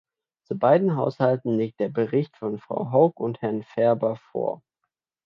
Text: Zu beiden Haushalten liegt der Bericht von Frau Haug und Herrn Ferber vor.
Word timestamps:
Zu 0.47 0.57
beiden 0.57 0.95
Haushalten 0.95 1.57
liegt 1.59 1.79
der 1.79 1.89
Bericht 1.89 2.35
von 2.35 2.57
Frau 2.57 2.91
Haug 2.91 3.19
und 3.19 3.43
Herrn 3.43 3.61
Ferber 3.61 4.15
vor. 4.15 4.63